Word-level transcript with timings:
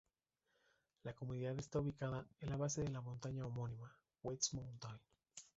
La 1.03 1.13
comunidad 1.13 1.59
está 1.59 1.77
ubicada 1.79 2.25
en 2.39 2.49
la 2.49 2.57
base 2.57 2.81
de 2.81 2.89
la 2.89 3.01
montaña 3.01 3.45
homónima, 3.45 3.95
"West 4.23 4.53
Mountain". 4.55 4.97